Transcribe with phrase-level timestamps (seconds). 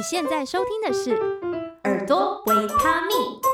[0.00, 1.14] 你现在收听的是
[1.84, 3.49] 耳朵维他命。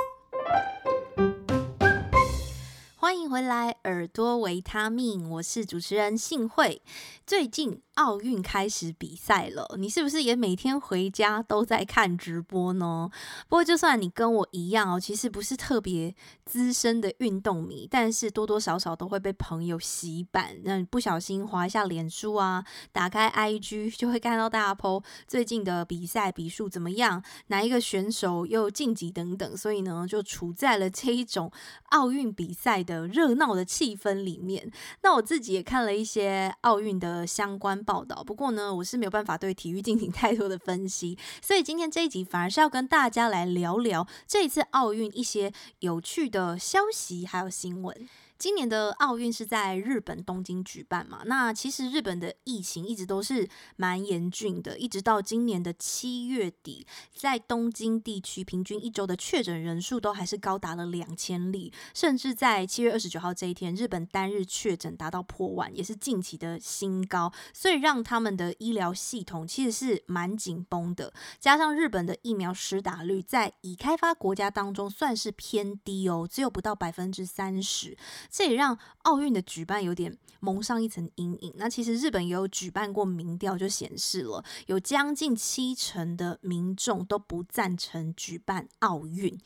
[3.36, 6.80] 回来，耳朵维他命，我是主持人幸慧。
[7.26, 13.10] 最近奥运开始比赛了，你是不是也每天回家都在看直播呢？
[13.46, 16.14] 不过就算你跟我一样哦，其实不是特别
[16.46, 31.52] 资深的运动迷，但是多多少少都会被朋友洗版，那不小心滑一下脸书啊，打开 IG 就会看到大家 po 最近的比赛比数怎么样，哪一个选手又晋级等等，所以呢，就处在了这一种
[31.90, 33.08] 奥运比赛的。
[33.16, 34.70] 热热闹的气氛里面，
[35.02, 38.22] 那我自己也看了一些奥运的相关报道。
[38.22, 48.08] 不过呢，我是没有办法对体育进行太多的分析，所以今天这一集反而是要跟大家来聊聊这一次奥运一些有趣的消息还有新闻。
[48.38, 51.22] 今年的奥运是在日本东京举办嘛？
[51.24, 71.10] 那其实日本的疫情一直都是蛮严峻的，一直到今年的七月底，在东京地区平均一周的确诊人数都还是高达了两千例，甚至在七月二十九号这一天，日本单日确诊达到破万，也是近期的新高，所以让他们的医疗系统其实是蛮紧绷的。
[71.40, 77.96] 加上日本的疫苗施打率在已开发国家当中算是偏低哦，只有不到百分之三十。
[78.30, 81.54] 这也让奥运的举办有点蒙上一层阴影。
[81.56, 89.38] 那其实日本也有举办过民调，就显示了有将近七成的民众都不赞成举办奥运。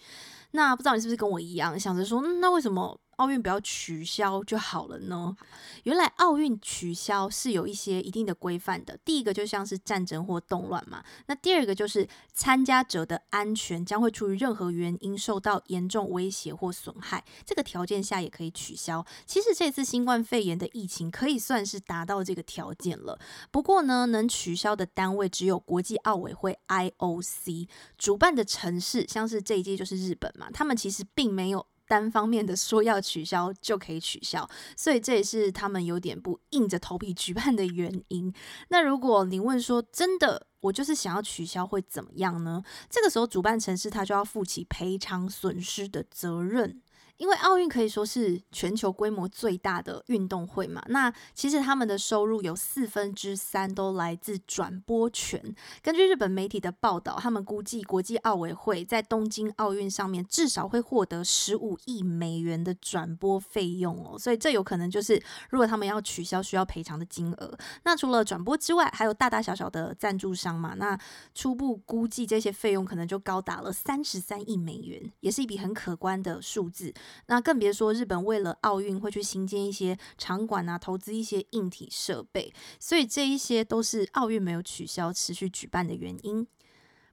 [0.53, 3.01] 那不知道你是不是跟我一样想着说，那为什么？
[3.21, 5.37] 奥运不要取消就好了呢？
[5.83, 8.99] 原来奥运取消是有一些一定的规范的。
[9.05, 19.05] 第一个就像是战争或动乱嘛，那第二个就是参加者的安全将会出于任何原因受到严重威胁或损害，这个条件下也可以取消。
[19.27, 23.19] 其实这次新冠肺炎的疫情可以算是达到这个条件了。
[23.51, 31.67] 不过呢，能取消的单位只有国际奥委会 IOC，主办的城市像是这一届就是日本嘛，他们其实并没有。
[31.91, 38.33] 单方面的说要取消就可以取消，所以这也是他们有点不硬着头皮举办的原因。
[38.69, 42.63] 那如果你问说真的，我就是想要取消会怎么样呢？
[42.89, 46.81] 这个时候主办城市他就要负起赔偿损失的责任。
[47.21, 55.55] 因为奥运可以说是全球规模最大的运动会嘛，那其实他们的收入有四分之三都来自转播权。
[55.83, 67.59] 根据日本媒体的报道，他们估计国际奥委会在东京奥运上面至少会获得十五亿美元的转播费用哦，所以这有可能就是如果他们要取消需要赔偿的金额。
[67.85, 70.99] 那除了转播之外，还有大大小小的赞助商嘛，那
[71.35, 76.95] 初步估计这些费用可能就高达了三十三亿美元，也是一笔很可观的数字。
[77.27, 86.47] 那更别说日本为了奥运会去新建一些场馆啊，投资一些硬体设备，所以这一些都是奥运没有取消、持续举办的原因。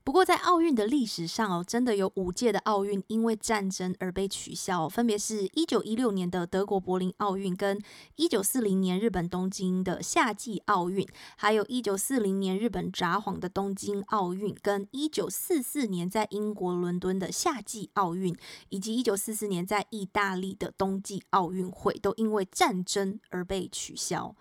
[0.07, 7.77] 不过，在奥运的历史上哦，真的有五届的奥运因为战争而被取消，分别是一九一六年的德国柏林奥运，跟
[8.15, 18.33] 一九四零年日本东京的夏季奥运，还有一九四零年日本札幌的东京奥运，跟一九四四年在英国伦敦的夏季奥运，
[18.69, 24.33] 以及一九四四年在意大利的冬季奥运会，都因为战争而被取消。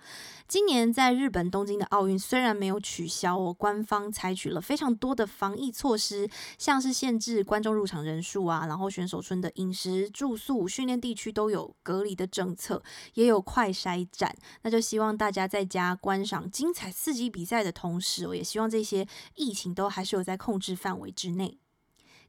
[0.47, 6.28] 今年在日本东京的奥运虽然没有取消哦，官方采取了非常多的方防疫措施，
[6.59, 12.83] 像是限制观众入场人数啊，然后选手村的饮食、住宿、训练地区都有隔离的政策，
[13.15, 14.37] 也有快筛站。
[14.61, 21.59] 那就希望大家在家观赏精彩刺激比赛的同时，我也希望这些疫情都还是有在控制范围之内。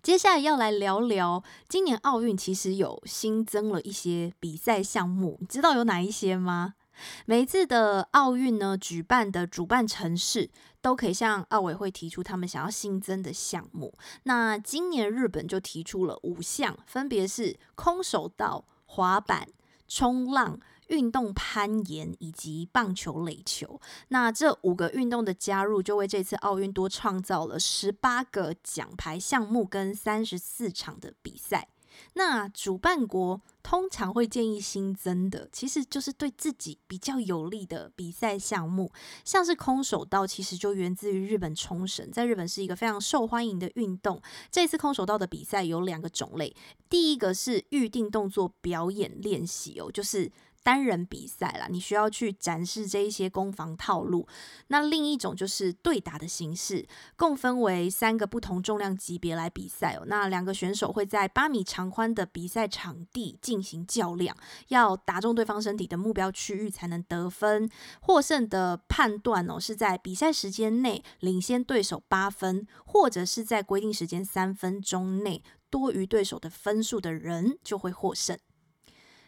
[0.01, 6.75] 接下来要来聊聊今年奥运，其实有新增了一些比赛项目，你知道有哪一些吗？
[7.25, 10.49] 每一次的奥运呢，举办的主办城市
[10.81, 13.97] 都可以向奥委会提出他们想要新增的项目。
[14.23, 19.47] 那今年日本就提出了五项，分别是空手道、滑板、
[19.87, 23.79] 冲浪、运动攀岩以及棒球垒球。
[24.09, 31.67] 那这五个运动的加入，就为这次奥运多创造了十八个奖牌项目跟三十四场的比赛。
[32.13, 38.91] 那主办国通常会建议新增的，其实就是对自己比较有利的比赛项目，
[39.23, 44.21] 像是空手道，其实就源自于日本冲绳，在日本是一个非常受欢迎的运动。
[44.49, 46.55] 这次空手道的比赛有两个种类，
[46.89, 50.31] 第一个是预定动作表演练习哦，就是。
[50.67, 54.27] 单人比赛啦，你需要去展示这一些攻防套路。
[54.67, 56.85] 那另一种就是对打的形式，
[57.15, 60.03] 共分为三个不同重量级别来比赛哦。
[60.07, 64.35] 那两个选手会在八米长宽的比赛场地进行较量，
[64.67, 67.69] 要打中对方身体的目标区域才能得分。
[68.01, 78.37] 获胜的判断哦，是在比赛时间内领先对手八分，或者是在规定时间三分钟内多于对手的分数的人就会获胜。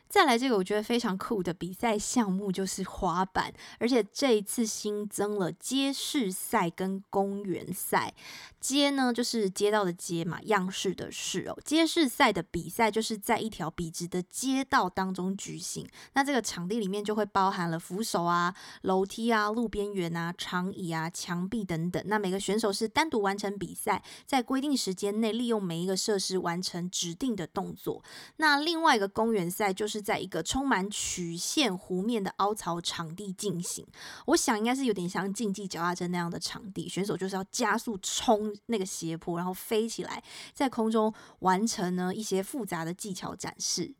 [0.10, 8.16] 再来这个我觉得非常酷的比赛项目就是滑板，而且这一次新增了街式赛跟公园赛。
[8.60, 11.58] 街呢就是街道的街嘛，样式的式哦。
[11.64, 22.04] 街式赛的比赛就是在一条笔直的街道当中举行，那这个场地里面就会包含了扶手啊、楼梯啊、路边缘啊、长椅啊、墙壁等等。
[22.08, 28.04] 那每个选手是单独完成比赛，在规定时间内利用每一个设施完成指定的动作。
[28.38, 29.99] 那另外一个公园赛就是。
[30.01, 33.86] 在一个充满曲线弧面的凹槽场地进行，
[34.28, 40.24] 我想应该是有点像竞技脚踏车那样的场地，选手就是要加速冲那个斜坡，然后飞起来，
[40.54, 43.94] 在空中完成呢一些复杂的技巧展示。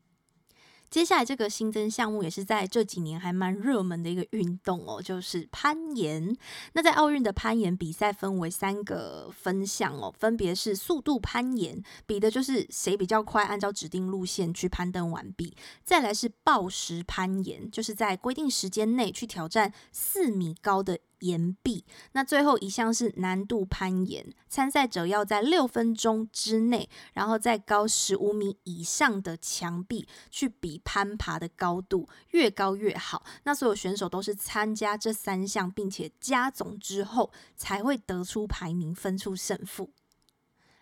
[0.90, 6.36] 接下来这个新增项目也是在这几年还蛮热门的一个运动哦，就是攀岩。
[6.74, 15.54] 那在奥运的攀岩比赛分为三个分项哦，分别是速度攀岩，比的就是谁比较快，按照指定路线去攀登完毕；
[15.84, 21.00] 再来是抱石攀岩，就是在规定时间内去挑战四米高的。
[21.20, 33.24] 岩壁，那最后一项是难度攀岩，参赛者要在六分钟之内，然后在高十五米以上的墙壁去比攀爬的高度，越高越好。
[33.44, 39.92] 那所有选手都是参加这三项，并且加总之后才会得出排名，分出胜负。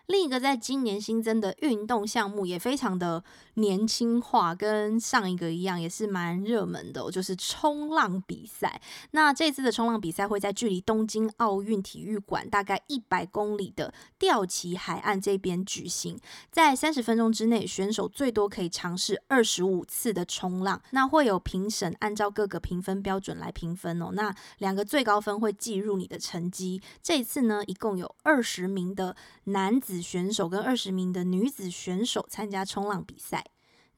[0.08, 3.22] 另一个在今年新增的运动项目也非常的
[3.54, 8.80] 年轻化，跟上一个一样，也是蛮热门的，就是冲浪比赛。
[9.10, 16.18] 那这次的冲浪比赛会在距离东京奥运体育馆大概一百公里的钓旗海岸这边举行，
[16.50, 20.80] 在三十分钟之内，选手最多可以尝试二十五次的冲浪。
[20.92, 24.08] 那会有评审按照各个评分标准来评分哦。
[24.14, 26.80] 那两个最高分会计入你的成绩。
[27.02, 29.14] 这次呢，一共有二十名的
[29.44, 33.44] 男子选手跟二十名的女子选手参加冲浪比赛。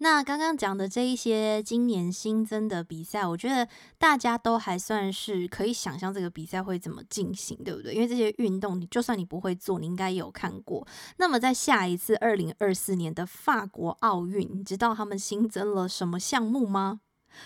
[0.03, 3.69] 那刚刚讲的这一些今年新增的比赛，我觉得
[3.99, 7.93] 大家都还算是可以想象这个比赛会怎么进行，对不对？
[7.93, 10.87] 因为这些运动，你就算你不会做，你应该有看过。
[11.19, 17.01] 那么在下一次二零二四年的法国奥运，你知道他们新增了什么项目吗？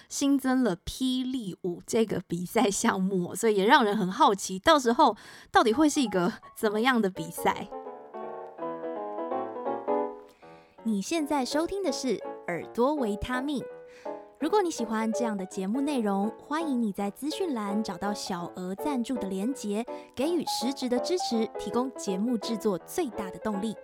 [0.08, 5.16] 新增了霹雳舞这个比赛项目，所以也让人很好奇，到时候
[5.50, 7.68] 到底会是一个怎么样的比赛？
[10.86, 13.64] 你现在收听的是耳朵维他命。
[14.38, 19.82] 如果你喜欢这样的节目内容，欢迎你在资讯栏找到小额赞助的连结，
[20.14, 23.74] 给予实质的支持，提供节目制作最大的动力。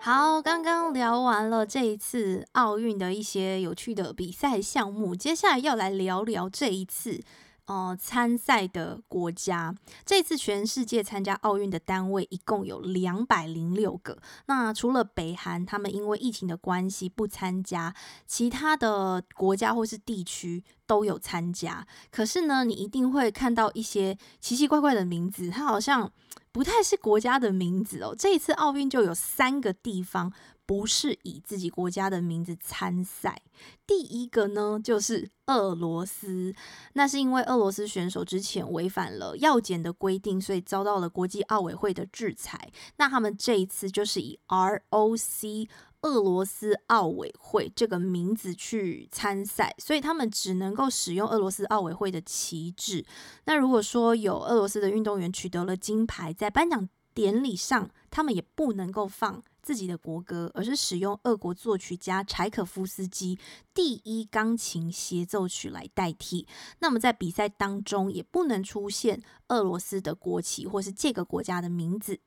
[0.00, 7.20] 好，刚刚聊完了这一次奥运的一些有趣的比赛项目，接下来要来聊聊这一次。
[7.66, 9.74] 呃，参赛的国家，
[10.04, 14.18] 这次全世界参加奥运的单位一共有两百零六个。
[14.46, 17.94] 那除了北韩，他们因为疫情的关系不参加，
[18.26, 21.86] 其他的国家或是地区都有参加。
[22.10, 26.10] 可是呢，你一定会看到一些奇奇怪怪的名字，它好像
[26.50, 28.14] 不太是国家的名字哦。
[28.18, 30.32] 这一次奥运就有三个地方。
[30.72, 33.42] 不是以自己国家的名字参赛。
[33.86, 36.54] 第一个呢，就是俄罗斯。
[36.94, 42.70] 那是因为俄罗斯选手之前违反了药检的规定，所以遭到了国际奥委会的制裁。
[42.96, 45.68] 那他们这一次就是以 ROC
[46.00, 53.04] 俄罗斯奥委会这个名字去参赛，所以他们只能够使用俄罗斯奥委会的旗帜。
[53.44, 63.38] 那如果说有俄罗斯的运动员取得了金牌，在颁奖典礼上，他们也不能够放自己的国歌，而是使用俄国作曲家柴可夫斯基
[63.72, 66.46] 第一钢琴协奏曲来代替。
[66.80, 72.18] 那么在比赛当中，也不能出现俄罗斯的国旗或是这个国家的名字。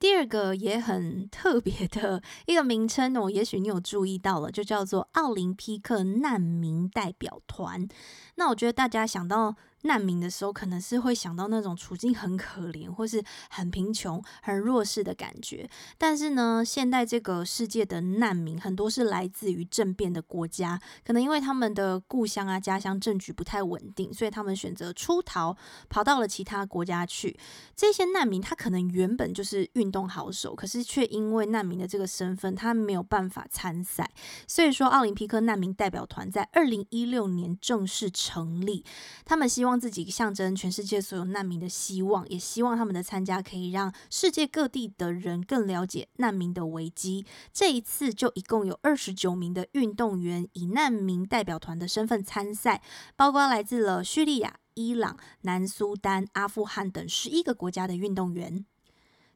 [0.00, 7.88] 第二个也很特别的一个名称哦，也许你有注意到了，就叫做奥林匹克难民代表团。
[8.34, 15.68] 那我觉得大家想到难民的时候，可能是会想到那种处境很可怜，或是很贫穷、很弱势的感觉。
[15.96, 25.56] 但是呢，现在这个世界的难民很多是来自于政变的国家，可能因为他们的故乡啊、家乡政局不太稳定，所以他们选择出逃，
[25.88, 27.38] 跑到了其他国家去。
[27.76, 34.10] 这些难民他可能原本就是运动好手，可是却因为难民的这个身份，他没有办法参赛。
[34.48, 38.84] 所以说，奥林匹克难民代表团在二零一六年正式成立，
[39.24, 47.24] 他们希望自己象征全世界所有难民的希望，也希望他们的参加可以让世界各地的人更了解难民的危机。
[47.52, 52.82] 这一次就一共有二十九名的运动员以难民代表团的身份参赛，
[53.16, 58.64] 包括来自了叙利亚、伊朗、南苏丹、阿富汗等十一个国家的运动员。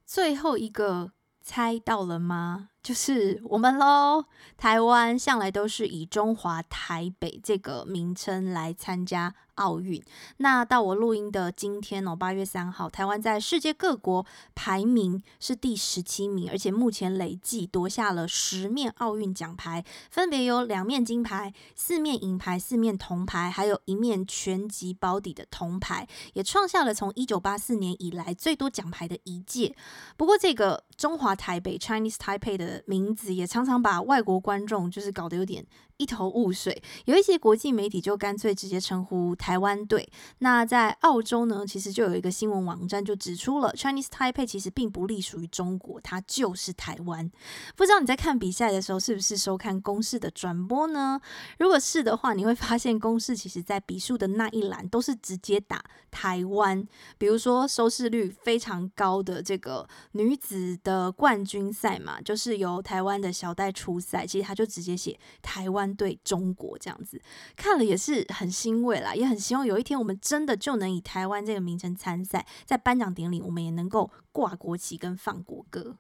[0.04, 2.71] 最后一个猜到了吗？
[2.88, 4.25] 就是我们喽，
[4.57, 10.02] 台湾向来都是以中华台北这个名称来参加奥运。
[10.38, 29.76] 那到我录音的今天哦，八月三号，台湾在世界各国排名是第十七名，而且目前累计夺下了十面奥运奖牌，分别有两面金牌、四面银牌、四面铜牌，还有一面全级保底的铜牌，也创下了从一九八四年以来最多奖牌的一届。
[30.16, 35.64] 不过，这个中华台北 （Chinese Taipei） 的名字也常常把外国观众就是搞得有点
[35.98, 40.08] 一头雾水，有一些国际媒体就干脆直接称呼台湾队。
[40.38, 47.28] 那在澳洲呢，其实就有一个新闻网站就指出了，Chinese Taipei 其实并不隶属于中国，它就是台湾。
[47.76, 51.20] 不知道你在看比赛的时候是不是收看公视的转播呢？
[51.58, 56.86] 如果是的话，你会发现公视其实在比数的那一栏都是直接打台湾。
[57.18, 65.88] 比如说收视率非常高的这个女子的冠军赛嘛，就是由台湾的小戴出赛，其实他就直接写台湾。
[65.95, 67.21] 对中国这样子
[67.57, 75.97] 看了也是很欣慰啦，也很希望有一天我们真的就能以台湾这个名称参赛，在颁奖典礼我们也能够挂国旗跟放国歌。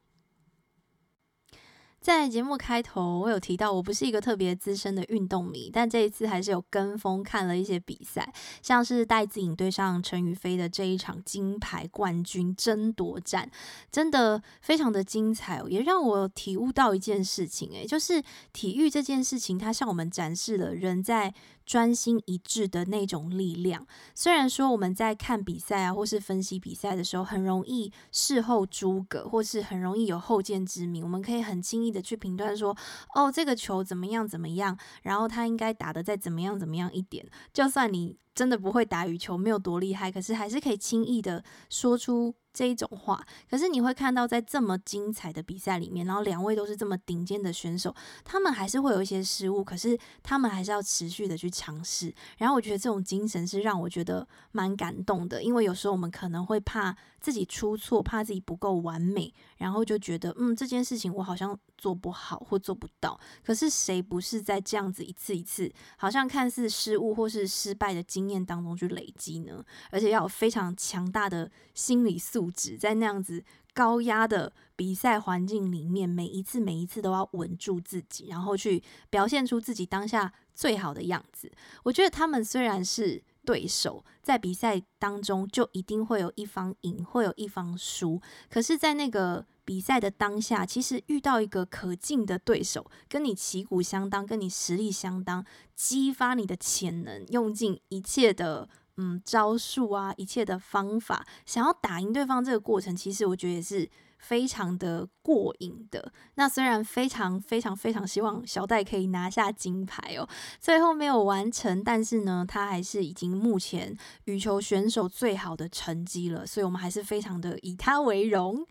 [2.08, 13.50] 在节目开头，我有提到我不是一个特别资深的运动迷，但这一次还是有跟风看了一些比赛，像是戴资颖对上陈宇飞的这一场金牌冠军争夺战，
[13.92, 18.22] 真的非常的精彩哦，也让我体悟到一件事情，诶，就是
[18.54, 21.34] 体育这件事情，它向我们展示了人在
[21.68, 23.86] 专心一致的那种力量。
[24.14, 31.04] 虽然说我们在看比赛啊，或是分析比赛的时候，很容易事后诸葛，或是很容易有后见之明。
[31.04, 32.74] 我们可以很轻易的去评断说，
[33.14, 37.28] 哦，这个球怎么样怎么样，然后他应该打得再怎么样怎么样一点。
[37.52, 42.34] 就算你真的不会打羽球，没有多厉害，可是还是可以轻易的说出。
[42.58, 52.12] 这一种话，可是你会看到，在这么精彩的比赛里面，然后两位都是这么顶尖的选手，他们还是会有一些失误，可是他们还是要持续的去尝试。
[52.36, 63.16] 然后我觉得这种精神是让我觉得蛮感动的，因为有时候我们可能会怕自己出错，怕自己不够完美，然后就觉得嗯，这件事情我好像做不好或做不到。
[63.44, 69.64] 可是谁不是在这样子一次一次，好像看似失误或是失败的经验当中去累积呢？
[69.92, 72.76] 而且要有非常强大的心理素质。
[72.76, 81.50] 在那样子高压的比赛环境里面，每一次每一次都要稳住自己，然后去表现出自己当下最好的样子。
[81.84, 88.20] 我觉得他们虽然是对手，在比赛当中就一定会有一方赢，会有一方输。
[88.50, 98.68] 可是，在那个比赛的当下，其实遇到一个可敬的对手，跟你旗鼓相当，跟你实力相当，激发你的潜能，用尽一切的。
[99.00, 103.88] 嗯，招数啊，一切的方法，想要打赢对方这个过程，其实我觉得也是
[104.18, 106.12] 非常的过瘾的。
[106.34, 110.28] 那虽然非常非常非常希望小戴可以拿下金牌哦，
[110.58, 118.66] 最后没有完成，但是呢，他还是已经目前羽球选手最好的成绩了，所以我们还是非常的以他为荣。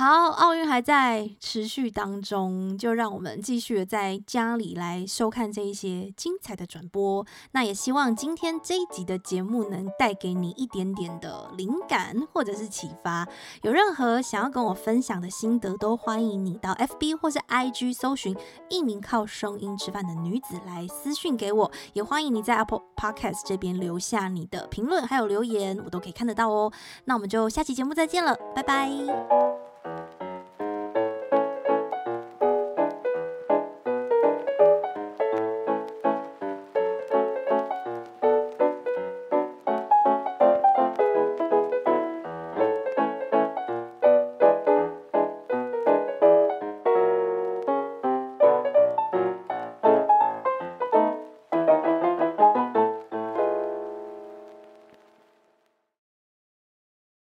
[0.00, 7.26] 好，奥运还在持续当中，就让我们继续在家里来收看这一些精彩的转播。
[7.50, 13.26] 那也希望今天这一集的节目能带给你一点点的灵感或者是启发。
[13.62, 18.36] 有任何想要跟我分享的心得，都欢迎你到 FB 或是 IG 搜寻
[18.70, 21.72] 一名靠声音吃饭的女子来私讯给我。
[21.94, 26.72] 也欢迎你在 Apple Podcast 这边留下你的评论还有留言，我都可以看得到哦。
[27.06, 29.57] 那我们就下期节目再见了，拜拜。